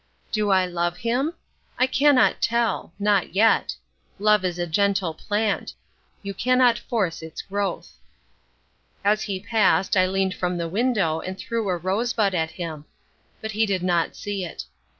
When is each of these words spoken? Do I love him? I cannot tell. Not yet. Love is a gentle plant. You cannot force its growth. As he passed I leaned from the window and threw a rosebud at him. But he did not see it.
Do 0.31 0.49
I 0.49 0.65
love 0.65 0.97
him? 0.97 1.35
I 1.77 1.85
cannot 1.85 2.41
tell. 2.41 2.91
Not 2.97 3.35
yet. 3.35 3.75
Love 4.17 4.43
is 4.43 4.57
a 4.57 4.65
gentle 4.65 5.13
plant. 5.13 5.75
You 6.23 6.33
cannot 6.33 6.79
force 6.79 7.21
its 7.21 7.43
growth. 7.43 7.99
As 9.05 9.21
he 9.21 9.39
passed 9.39 9.95
I 9.95 10.07
leaned 10.07 10.33
from 10.33 10.57
the 10.57 10.67
window 10.67 11.19
and 11.19 11.37
threw 11.37 11.69
a 11.69 11.77
rosebud 11.77 12.33
at 12.33 12.49
him. 12.49 12.85
But 13.41 13.51
he 13.51 13.67
did 13.67 13.83
not 13.83 14.15
see 14.15 14.43
it. 14.43 14.65